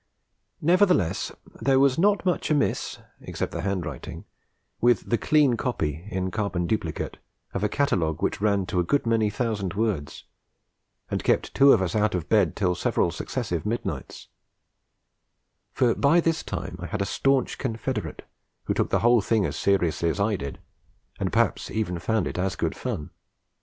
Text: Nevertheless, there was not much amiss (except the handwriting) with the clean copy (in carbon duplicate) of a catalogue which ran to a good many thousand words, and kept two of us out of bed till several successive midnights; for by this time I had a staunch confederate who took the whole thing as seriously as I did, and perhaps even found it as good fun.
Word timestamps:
Nevertheless, 0.61 1.31
there 1.61 1.79
was 1.79 1.99
not 1.99 2.25
much 2.25 2.49
amiss 2.49 2.97
(except 3.21 3.51
the 3.51 3.61
handwriting) 3.61 4.25
with 4.79 5.07
the 5.11 5.17
clean 5.19 5.55
copy 5.57 6.07
(in 6.09 6.31
carbon 6.31 6.65
duplicate) 6.65 7.17
of 7.53 7.63
a 7.63 7.69
catalogue 7.69 8.19
which 8.23 8.41
ran 8.41 8.65
to 8.65 8.79
a 8.79 8.83
good 8.83 9.05
many 9.05 9.29
thousand 9.29 9.75
words, 9.75 10.23
and 11.11 11.23
kept 11.23 11.53
two 11.53 11.71
of 11.71 11.83
us 11.83 11.95
out 11.95 12.15
of 12.15 12.27
bed 12.27 12.55
till 12.55 12.73
several 12.73 13.11
successive 13.11 13.63
midnights; 13.63 14.29
for 15.71 15.93
by 15.93 16.19
this 16.19 16.41
time 16.41 16.77
I 16.79 16.87
had 16.87 17.03
a 17.03 17.05
staunch 17.05 17.59
confederate 17.59 18.23
who 18.63 18.73
took 18.73 18.89
the 18.89 19.01
whole 19.01 19.21
thing 19.21 19.45
as 19.45 19.55
seriously 19.55 20.09
as 20.09 20.19
I 20.19 20.35
did, 20.35 20.57
and 21.19 21.31
perhaps 21.31 21.69
even 21.69 21.99
found 21.99 22.25
it 22.25 22.39
as 22.39 22.55
good 22.55 22.75
fun. 22.75 23.11